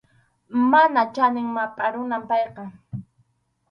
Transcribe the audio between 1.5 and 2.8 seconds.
mapʼa runam payqa.